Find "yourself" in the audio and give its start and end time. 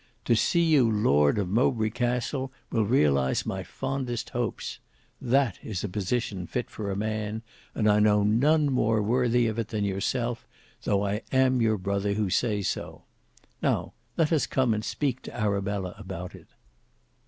9.85-10.47